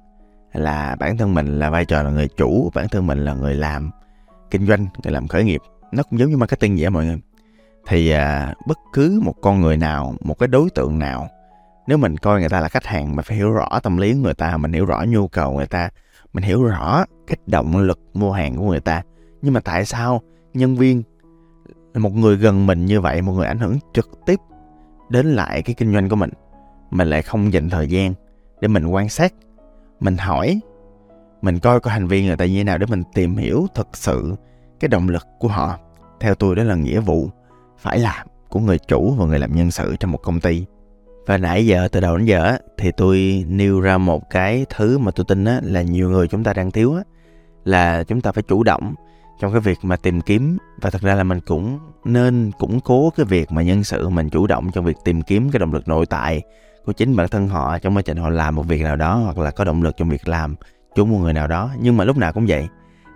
là 0.53 0.95
bản 0.99 1.17
thân 1.17 1.33
mình 1.33 1.59
là 1.59 1.69
vai 1.69 1.85
trò 1.85 2.03
là 2.03 2.09
người 2.09 2.27
chủ, 2.37 2.71
bản 2.73 2.89
thân 2.89 3.07
mình 3.07 3.25
là 3.25 3.33
người 3.33 3.55
làm 3.55 3.91
kinh 4.51 4.67
doanh, 4.67 4.87
người 5.03 5.13
làm 5.13 5.27
khởi 5.27 5.43
nghiệp. 5.43 5.61
Nó 5.91 6.03
cũng 6.03 6.19
giống 6.19 6.29
như 6.29 6.37
marketing 6.37 6.77
vậy 6.79 6.89
mọi 6.89 7.05
người. 7.05 7.19
Thì 7.87 8.09
à, 8.09 8.53
bất 8.67 8.77
cứ 8.93 9.21
một 9.23 9.35
con 9.41 9.61
người 9.61 9.77
nào, 9.77 10.15
một 10.21 10.39
cái 10.39 10.47
đối 10.47 10.69
tượng 10.69 10.99
nào 10.99 11.29
nếu 11.87 11.97
mình 11.97 12.17
coi 12.17 12.39
người 12.39 12.49
ta 12.49 12.59
là 12.59 12.69
khách 12.69 12.85
hàng 12.85 13.15
mình 13.15 13.25
phải 13.25 13.37
hiểu 13.37 13.51
rõ 13.51 13.79
tâm 13.83 13.97
lý 13.97 14.13
của 14.13 14.19
người 14.19 14.33
ta, 14.33 14.57
mình 14.57 14.73
hiểu 14.73 14.85
rõ 14.85 15.03
nhu 15.07 15.27
cầu 15.27 15.53
người 15.53 15.67
ta, 15.67 15.89
mình 16.33 16.43
hiểu 16.43 16.63
rõ 16.63 17.05
cái 17.27 17.37
động 17.47 17.77
lực 17.77 17.99
mua 18.13 18.31
hàng 18.31 18.55
của 18.55 18.69
người 18.69 18.79
ta. 18.79 19.01
Nhưng 19.41 19.53
mà 19.53 19.59
tại 19.59 19.85
sao 19.85 20.21
nhân 20.53 20.75
viên, 20.75 21.03
một 21.93 22.13
người 22.13 22.35
gần 22.35 22.67
mình 22.67 22.85
như 22.85 23.01
vậy, 23.01 23.21
một 23.21 23.31
người 23.31 23.47
ảnh 23.47 23.59
hưởng 23.59 23.77
trực 23.93 24.09
tiếp 24.25 24.39
đến 25.09 25.25
lại 25.25 25.61
cái 25.61 25.75
kinh 25.75 25.93
doanh 25.93 26.09
của 26.09 26.15
mình 26.15 26.29
mình 26.91 27.09
lại 27.09 27.21
không 27.21 27.53
dành 27.53 27.69
thời 27.69 27.87
gian 27.87 28.13
để 28.61 28.67
mình 28.67 28.85
quan 28.85 29.09
sát, 29.09 29.33
mình 29.99 30.17
hỏi, 30.17 30.59
mình 31.41 31.59
coi 31.59 31.79
coi 31.79 31.93
hành 31.93 32.07
vi 32.07 32.25
người 32.25 32.37
ta 32.37 32.45
như 32.45 32.57
thế 32.57 32.63
nào 32.63 32.77
để 32.77 32.85
mình 32.89 33.03
tìm 33.13 33.37
hiểu 33.37 33.67
thật 33.75 33.87
sự 33.93 34.35
cái 34.79 34.89
động 34.89 35.09
lực 35.09 35.27
của 35.39 35.47
họ? 35.47 35.77
Theo 36.19 36.35
tôi 36.35 36.55
đó 36.55 36.63
là 36.63 36.75
nghĩa 36.75 36.99
vụ 36.99 37.29
phải 37.77 37.99
làm 37.99 38.27
của 38.49 38.59
người 38.59 38.79
chủ 38.79 39.15
và 39.17 39.25
người 39.25 39.39
làm 39.39 39.55
nhân 39.55 39.71
sự 39.71 39.95
trong 39.99 40.11
một 40.11 40.19
công 40.23 40.39
ty 40.39 40.65
và 41.25 41.37
nãy 41.37 41.65
giờ, 41.65 41.87
từ 41.87 41.99
đầu 41.99 42.17
đến 42.17 42.25
giờ 42.25 42.57
thì 42.77 42.91
tôi 42.97 43.45
nêu 43.47 43.81
ra 43.81 43.97
một 43.97 44.29
cái 44.29 44.65
thứ 44.69 44.97
mà 44.97 45.11
tôi 45.11 45.25
tin 45.27 45.45
là 45.45 45.81
nhiều 45.81 46.09
người 46.09 46.27
chúng 46.27 46.43
ta 46.43 46.53
đang 46.53 46.71
thiếu 46.71 46.95
là 47.63 48.03
chúng 48.03 48.21
ta 48.21 48.31
phải 48.31 48.43
chủ 48.43 48.63
động 48.63 48.93
trong 49.39 49.51
cái 49.51 49.61
việc 49.61 49.77
mà 49.81 49.95
tìm 49.95 50.21
kiếm. 50.21 50.57
Và 50.81 50.89
thật 50.89 51.01
ra 51.01 51.15
là 51.15 51.23
mình 51.23 51.39
cũng 51.39 51.79
nên 52.05 52.51
củng 52.59 52.79
cố 52.79 53.09
cái 53.17 53.25
việc 53.25 53.51
mà 53.51 53.61
nhân 53.61 53.83
sự, 53.83 54.09
mình 54.09 54.29
chủ 54.29 54.47
động 54.47 54.71
trong 54.73 54.85
việc 54.85 54.97
tìm 55.05 55.21
kiếm 55.21 55.49
cái 55.51 55.59
động 55.59 55.73
lực 55.73 55.87
nội 55.87 56.05
tại 56.05 56.41
của 56.85 56.93
chính 56.93 57.15
bản 57.15 57.27
thân 57.27 57.47
họ 57.47 57.79
trong 57.79 57.97
quá 57.97 58.01
trình 58.01 58.17
họ 58.17 58.29
làm 58.29 58.55
một 58.55 58.63
việc 58.63 58.81
nào 58.81 58.95
đó, 58.95 59.15
hoặc 59.15 59.37
là 59.37 59.51
có 59.51 59.63
động 59.63 59.83
lực 59.83 59.97
trong 59.97 60.09
việc 60.09 60.27
làm 60.27 60.55
chung 60.95 61.11
một 61.11 61.17
người 61.17 61.33
nào 61.33 61.47
đó. 61.47 61.71
Nhưng 61.79 61.97
mà 61.97 62.03
lúc 62.03 62.17
nào 62.17 62.33
cũng 62.33 62.45
vậy, 62.47 62.67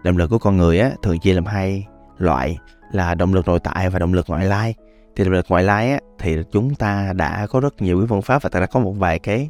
động 0.04 0.18
lực 0.18 0.30
của 0.30 0.40
con 0.40 0.58
người 0.58 0.80
á, 0.80 0.92
thường 1.04 1.20
chia 1.20 1.34
làm 1.34 1.46
hai 1.46 1.88
loại, 2.18 2.58
là 2.92 3.16
động 3.16 3.34
lực 3.34 3.48
nội 3.48 3.60
tại 3.60 3.90
và 3.90 4.00
động 4.00 4.14
lực 4.14 4.26
ngoại 4.30 4.46
lai 4.46 4.74
thì 5.16 5.24
động 5.24 5.34
lực 5.34 5.46
ngoại 5.50 5.64
lai 5.64 5.92
á 5.92 6.00
thì 6.20 6.38
chúng 6.52 6.76
ta 6.76 7.14
đã 7.16 7.48
có 7.48 7.60
rất 7.60 7.82
nhiều 7.82 8.00
cái 8.00 8.08
phương 8.08 8.22
pháp 8.22 8.42
và 8.42 8.50
ta 8.50 8.60
đã 8.60 8.66
có 8.66 8.80
một 8.80 8.92
vài 8.92 9.20
cái 9.20 9.50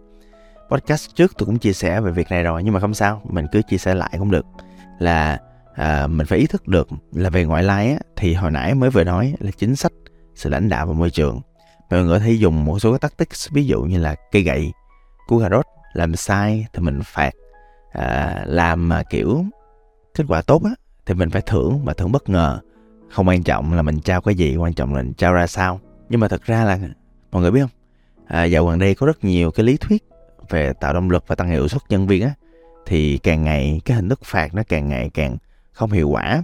podcast 0.70 1.16
trước 1.16 1.32
tôi 1.38 1.46
cũng 1.46 1.58
chia 1.58 1.74
sẻ 1.74 2.02
về 2.02 2.12
việc 2.12 2.30
này 2.30 2.44
rồi 2.44 2.64
nhưng 2.64 2.74
mà 2.74 2.80
không 2.80 2.94
sao 2.94 3.22
mình 3.24 3.46
cứ 3.52 3.62
chia 3.62 3.78
sẻ 3.78 3.96
lại 3.96 4.16
cũng 4.20 4.32
được. 4.32 4.46
Là 5.00 5.40
à, 5.76 6.08
mình 6.08 6.28
phải 6.28 6.40
ý 6.40 6.48
thức 6.48 6.68
được 6.68 6.88
là 7.12 7.30
về 7.30 7.46
ngoại 7.46 7.64
lai 7.64 7.90
á, 7.90 7.98
thì 8.16 8.34
hồi 8.34 8.52
nãy 8.52 8.76
mới 8.76 8.90
vừa 8.90 9.04
nói 9.04 9.36
là 9.40 9.52
chính 9.52 9.76
sách 9.76 9.92
sự 10.36 10.50
lãnh 10.50 10.70
đạo 10.70 10.86
và 10.86 10.94
môi 10.94 11.10
trường. 11.10 11.42
Mọi 11.90 12.04
người 12.04 12.20
có 12.20 12.26
thể 12.26 12.32
dùng 12.32 12.66
một 12.66 12.80
số 12.80 12.92
cái 12.92 13.00
tactics 13.00 13.52
ví 13.52 13.66
dụ 13.66 13.82
như 13.82 14.00
là 14.00 14.16
cây 14.32 14.42
gậy 14.42 14.72
cua 15.28 15.40
cà 15.40 15.50
rốt 15.50 15.66
làm 15.94 16.16
sai 16.16 16.66
thì 16.74 16.80
mình 16.80 17.00
phạt. 17.04 17.32
À, 17.92 18.44
làm 18.46 18.90
mà 18.90 19.04
kiểu 19.04 19.46
kết 20.14 20.24
quả 20.28 20.42
tốt 20.42 20.62
á 20.64 20.72
thì 21.06 21.14
mình 21.14 21.30
phải 21.30 21.42
thưởng 21.42 21.86
và 21.86 21.94
thưởng 21.94 22.12
bất 22.12 22.30
ngờ 22.30 22.60
không 23.10 23.28
quan 23.28 23.44
trọng 23.44 23.74
là 23.74 23.82
mình 23.82 24.00
trao 24.00 24.22
cái 24.22 24.36
gì 24.36 24.56
quan 24.56 24.74
trọng 24.74 24.96
là 24.96 25.02
mình 25.02 25.14
trao 25.14 25.34
ra 25.34 25.48
sao. 25.48 25.80
Nhưng 26.10 26.20
mà 26.20 26.28
thật 26.28 26.44
ra 26.44 26.64
là 26.64 26.80
mọi 27.32 27.42
người 27.42 27.52
biết 27.52 27.62
không? 27.62 27.70
À, 28.28 28.44
dạo 28.44 28.66
gần 28.66 28.80
đây 28.80 28.96
có 28.96 29.08
rất 29.08 29.24
nhiều 29.24 29.52
cái 29.52 29.66
lý 29.66 29.78
thuyết 29.78 30.04
về 30.50 30.74
tạo 30.74 30.94
động 30.94 31.10
lực 31.10 31.24
và 31.28 31.36
tăng 31.36 31.50
hiệu 31.50 31.68
suất 31.68 31.82
nhân 31.90 32.08
viên 32.08 32.24
á 32.24 32.32
thì 32.86 33.18
càng 33.18 33.44
ngày 33.44 33.82
cái 33.86 33.98
hình 33.98 34.10
thức 34.10 34.20
phạt 34.24 34.54
nó 34.54 34.64
càng 34.68 34.90
ngày 34.90 35.10
càng 35.14 35.38
không 35.72 35.92
hiệu 35.92 36.10
quả. 36.10 36.44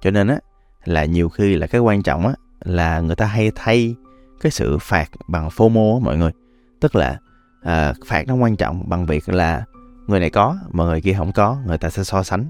Cho 0.00 0.10
nên 0.10 0.28
á 0.28 0.38
là 0.84 1.04
nhiều 1.04 1.28
khi 1.28 1.54
là 1.54 1.66
cái 1.66 1.80
quan 1.80 2.02
trọng 2.02 2.26
á 2.26 2.34
là 2.60 3.00
người 3.00 3.16
ta 3.16 3.26
hay 3.26 3.50
thay 3.54 3.94
cái 4.40 4.52
sự 4.52 4.78
phạt 4.78 5.10
bằng 5.28 5.48
FOMO 5.48 5.94
á 5.94 6.04
mọi 6.04 6.16
người. 6.16 6.30
Tức 6.80 6.96
là 6.96 7.18
à, 7.62 7.94
phạt 8.06 8.26
nó 8.26 8.34
quan 8.34 8.56
trọng 8.56 8.88
bằng 8.88 9.06
việc 9.06 9.28
là 9.28 9.64
người 10.06 10.20
này 10.20 10.30
có 10.30 10.58
mà 10.70 10.84
người 10.84 11.00
kia 11.00 11.14
không 11.18 11.32
có 11.32 11.58
người 11.66 11.78
ta 11.78 11.90
sẽ 11.90 12.04
so 12.04 12.22
sánh. 12.22 12.46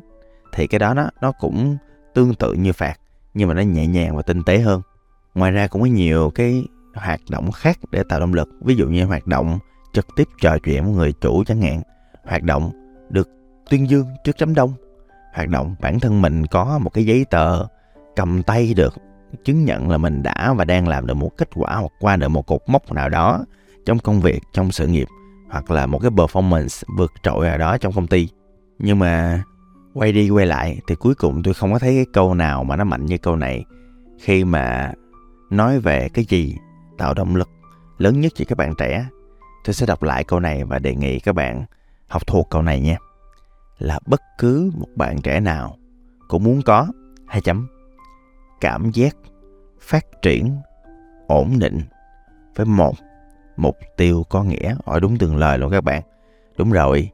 Thì 0.52 0.66
cái 0.66 0.78
đó 0.78 0.94
nó 0.94 1.10
nó 1.20 1.32
cũng 1.32 1.76
tương 2.14 2.34
tự 2.34 2.52
như 2.52 2.72
phạt 2.72 2.98
nhưng 3.34 3.48
mà 3.48 3.54
nó 3.54 3.62
nhẹ 3.62 3.86
nhàng 3.86 4.16
và 4.16 4.22
tinh 4.22 4.42
tế 4.42 4.58
hơn. 4.58 4.82
Ngoài 5.34 5.52
ra 5.52 5.66
cũng 5.66 5.82
có 5.82 5.86
nhiều 5.86 6.32
cái 6.34 6.64
hoạt 6.94 7.20
động 7.30 7.52
khác 7.52 7.78
để 7.90 8.02
tạo 8.08 8.20
động 8.20 8.34
lực. 8.34 8.48
Ví 8.60 8.74
dụ 8.74 8.86
như 8.86 9.04
hoạt 9.04 9.26
động 9.26 9.58
trực 9.92 10.06
tiếp 10.16 10.28
trò 10.40 10.58
chuyện 10.58 10.84
với 10.84 10.92
người 10.92 11.12
chủ 11.12 11.44
chẳng 11.44 11.62
hạn. 11.62 11.82
Hoạt 12.24 12.42
động 12.42 12.70
được 13.10 13.28
tuyên 13.70 13.90
dương 13.90 14.06
trước 14.24 14.36
đám 14.40 14.54
đông. 14.54 14.74
Hoạt 15.34 15.48
động 15.48 15.74
bản 15.80 16.00
thân 16.00 16.22
mình 16.22 16.46
có 16.46 16.78
một 16.82 16.90
cái 16.90 17.06
giấy 17.06 17.24
tờ 17.30 17.64
cầm 18.16 18.42
tay 18.42 18.74
được 18.74 18.94
chứng 19.44 19.64
nhận 19.64 19.90
là 19.90 19.98
mình 19.98 20.22
đã 20.22 20.54
và 20.56 20.64
đang 20.64 20.88
làm 20.88 21.06
được 21.06 21.14
một 21.14 21.30
kết 21.36 21.48
quả 21.54 21.74
hoặc 21.74 21.92
qua 22.00 22.16
được 22.16 22.28
một 22.28 22.46
cột 22.46 22.60
mốc 22.66 22.92
nào 22.92 23.08
đó 23.08 23.44
trong 23.86 23.98
công 23.98 24.20
việc, 24.20 24.42
trong 24.52 24.72
sự 24.72 24.86
nghiệp 24.86 25.08
hoặc 25.50 25.70
là 25.70 25.86
một 25.86 25.98
cái 25.98 26.10
performance 26.10 26.82
vượt 26.98 27.12
trội 27.22 27.46
nào 27.46 27.58
đó 27.58 27.78
trong 27.78 27.92
công 27.92 28.06
ty. 28.06 28.28
Nhưng 28.78 28.98
mà 28.98 29.42
quay 29.94 30.12
đi 30.12 30.30
quay 30.30 30.46
lại 30.46 30.80
thì 30.86 30.94
cuối 30.94 31.14
cùng 31.14 31.42
tôi 31.42 31.54
không 31.54 31.72
có 31.72 31.78
thấy 31.78 31.94
cái 31.94 32.06
câu 32.12 32.34
nào 32.34 32.64
mà 32.64 32.76
nó 32.76 32.84
mạnh 32.84 33.06
như 33.06 33.18
câu 33.18 33.36
này. 33.36 33.64
Khi 34.18 34.44
mà 34.44 34.92
nói 35.50 35.78
về 35.78 36.08
cái 36.14 36.24
gì, 36.24 36.56
tạo 36.98 37.14
động 37.14 37.36
lực 37.36 37.48
lớn 37.98 38.20
nhất 38.20 38.32
cho 38.34 38.44
các 38.48 38.58
bạn 38.58 38.74
trẻ, 38.78 39.06
tôi 39.64 39.74
sẽ 39.74 39.86
đọc 39.86 40.02
lại 40.02 40.24
câu 40.24 40.40
này 40.40 40.64
và 40.64 40.78
đề 40.78 40.94
nghị 40.94 41.20
các 41.20 41.34
bạn 41.34 41.64
học 42.08 42.26
thuộc 42.26 42.50
câu 42.50 42.62
này 42.62 42.80
nha. 42.80 42.96
Là 43.78 44.00
bất 44.06 44.20
cứ 44.38 44.70
một 44.74 44.88
bạn 44.94 45.22
trẻ 45.22 45.40
nào 45.40 45.76
cũng 46.28 46.44
muốn 46.44 46.62
có, 46.62 46.86
hai 47.26 47.40
chấm. 47.40 47.68
Cảm 48.60 48.90
giác 48.90 49.16
phát 49.80 50.06
triển 50.22 50.56
ổn 51.26 51.58
định 51.58 51.80
với 52.56 52.66
một 52.66 52.94
mục 53.56 53.76
tiêu 53.96 54.24
có 54.28 54.42
nghĩa 54.42 54.74
ở 54.84 55.00
đúng 55.00 55.18
từng 55.18 55.36
lời 55.36 55.58
luôn 55.58 55.70
các 55.70 55.84
bạn. 55.84 56.02
Đúng 56.58 56.72
rồi, 56.72 57.10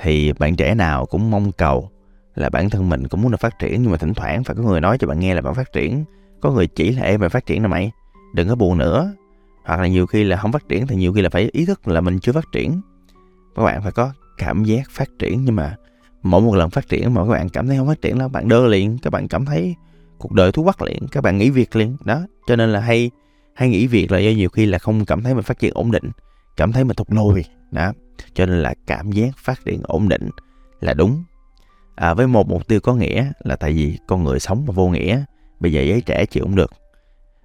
thì 0.00 0.32
bạn 0.32 0.56
trẻ 0.56 0.74
nào 0.74 1.06
cũng 1.06 1.30
mong 1.30 1.52
cầu 1.52 1.90
là 2.34 2.50
bản 2.50 2.70
thân 2.70 2.88
mình 2.88 3.08
cũng 3.08 3.22
muốn 3.22 3.30
được 3.30 3.40
phát 3.40 3.58
triển, 3.58 3.82
nhưng 3.82 3.90
mà 3.90 3.96
thỉnh 3.96 4.14
thoảng 4.14 4.44
phải 4.44 4.56
có 4.56 4.62
người 4.62 4.80
nói 4.80 4.98
cho 4.98 5.06
bạn 5.06 5.20
nghe 5.20 5.34
là 5.34 5.40
bạn 5.40 5.54
phát 5.54 5.72
triển. 5.72 6.04
Có 6.40 6.50
người 6.50 6.66
chỉ 6.66 6.90
là 6.92 7.02
em 7.02 7.20
mày 7.20 7.28
phát 7.28 7.46
triển 7.46 7.62
nè 7.62 7.68
mày, 7.68 7.92
đừng 8.34 8.48
có 8.48 8.54
buồn 8.54 8.78
nữa. 8.78 9.12
Hoặc 9.64 9.80
là 9.80 9.86
nhiều 9.86 10.06
khi 10.06 10.24
là 10.24 10.36
không 10.36 10.52
phát 10.52 10.68
triển 10.68 10.86
thì 10.86 10.96
nhiều 10.96 11.12
khi 11.12 11.22
là 11.22 11.28
phải 11.28 11.48
ý 11.52 11.64
thức 11.64 11.88
là 11.88 12.00
mình 12.00 12.18
chưa 12.18 12.32
phát 12.32 12.44
triển. 12.52 12.80
Các 13.56 13.62
bạn 13.62 13.82
phải 13.82 13.92
có 13.92 14.12
cảm 14.38 14.64
giác 14.64 14.90
phát 14.90 15.08
triển, 15.18 15.44
nhưng 15.44 15.56
mà 15.56 15.76
mỗi 16.22 16.42
một 16.42 16.54
lần 16.54 16.70
phát 16.70 16.88
triển 16.88 17.14
mà 17.14 17.24
các 17.24 17.30
bạn 17.30 17.48
cảm 17.48 17.66
thấy 17.66 17.76
không 17.76 17.86
phát 17.86 18.02
triển 18.02 18.18
là 18.18 18.28
bạn 18.28 18.48
đơ 18.48 18.66
liền, 18.66 18.98
các 18.98 19.10
bạn 19.10 19.28
cảm 19.28 19.44
thấy 19.44 19.74
cuộc 20.18 20.32
đời 20.32 20.52
thú 20.52 20.64
quắc 20.64 20.82
liền, 20.82 21.08
các 21.10 21.20
bạn 21.20 21.38
nghỉ 21.38 21.50
việc 21.50 21.76
liền. 21.76 21.96
Đó, 22.04 22.20
cho 22.46 22.56
nên 22.56 22.72
là 22.72 22.80
hay 22.80 23.10
hay 23.54 23.68
nghỉ 23.68 23.86
việc 23.86 24.12
là 24.12 24.18
do 24.18 24.30
nhiều 24.30 24.48
khi 24.48 24.66
là 24.66 24.78
không 24.78 25.04
cảm 25.04 25.22
thấy 25.22 25.34
mình 25.34 25.44
phát 25.44 25.58
triển 25.58 25.72
ổn 25.74 25.90
định, 25.90 26.10
cảm 26.56 26.72
thấy 26.72 26.84
mình 26.84 26.96
thụt 26.96 27.10
lùi. 27.10 27.44
Đó, 27.70 27.92
cho 28.34 28.46
nên 28.46 28.62
là 28.62 28.74
cảm 28.86 29.12
giác 29.12 29.30
phát 29.36 29.64
triển 29.64 29.80
ổn 29.82 30.08
định 30.08 30.30
là 30.80 30.94
đúng 30.94 31.24
à, 31.94 32.14
với 32.14 32.26
một 32.26 32.48
mục 32.48 32.68
tiêu 32.68 32.80
có 32.80 32.94
nghĩa 32.94 33.32
là 33.38 33.56
tại 33.56 33.72
vì 33.72 33.98
con 34.06 34.24
người 34.24 34.40
sống 34.40 34.64
mà 34.66 34.72
vô 34.72 34.88
nghĩa 34.88 35.24
bây 35.60 35.72
giờ 35.72 35.82
giới 35.82 36.00
trẻ 36.00 36.26
chịu 36.26 36.44
không 36.44 36.56
được. 36.56 36.72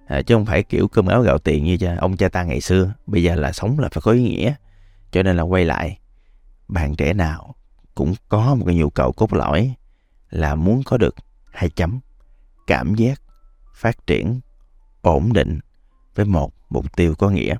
À, 0.06 0.22
chứ 0.22 0.34
không 0.34 0.46
phải 0.46 0.62
kiểu 0.62 0.88
cơm 0.88 1.06
áo 1.06 1.22
gạo 1.22 1.38
tiền 1.38 1.64
như 1.64 1.76
cha 1.76 1.96
ông 2.00 2.16
cha 2.16 2.28
ta 2.28 2.42
ngày 2.44 2.60
xưa 2.60 2.92
bây 3.06 3.22
giờ 3.22 3.34
là 3.34 3.52
sống 3.52 3.78
là 3.78 3.88
phải 3.92 4.02
có 4.04 4.12
ý 4.12 4.22
nghĩa. 4.22 4.54
Cho 5.12 5.22
nên 5.22 5.36
là 5.36 5.42
quay 5.42 5.64
lại 5.64 5.98
bạn 6.68 6.94
trẻ 6.96 7.12
nào 7.12 7.54
cũng 7.94 8.14
có 8.28 8.54
một 8.54 8.64
cái 8.66 8.74
nhu 8.74 8.90
cầu 8.90 9.12
cốt 9.12 9.32
lõi 9.32 9.74
là 10.30 10.54
muốn 10.54 10.82
có 10.84 10.96
được 10.96 11.14
hai 11.52 11.70
chấm 11.70 12.00
cảm 12.66 12.94
giác 12.94 13.22
phát 13.74 14.06
triển 14.06 14.40
ổn 15.02 15.32
định 15.32 15.58
với 16.14 16.26
một 16.26 16.52
mục 16.70 16.96
tiêu 16.96 17.14
có 17.18 17.30
nghĩa. 17.30 17.56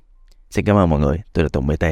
Xin 0.49 0.65
cảm 0.65 0.75
ơn 0.75 0.89
mọi 0.89 0.99
người 0.99 1.21
tôi 1.33 1.43
là 1.43 1.49
tùng 1.49 1.67
bt 1.67 1.85